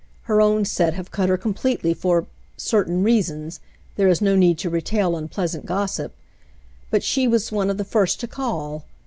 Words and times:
Her 0.23 0.41
own 0.41 0.65
set 0.65 0.95
have 0.95 1.11
cut 1.11 1.29
her 1.29 1.37
completely 1.37 1.93
for— 1.93 2.25
certain 2.57 3.03
reasons— 3.03 3.59
there 3.97 4.07
is 4.07 4.19
no 4.19 4.35
need 4.35 4.57
to 4.57 4.69
retail 4.71 5.15
unpleasant 5.15 5.67
gossip,— 5.67 6.15
but 6.89 7.03
she 7.03 7.27
was 7.27 7.51
one 7.51 7.69
of 7.69 7.77
the 7.77 7.85
first 7.85 8.19
to 8.21 8.27
call. 8.27 8.83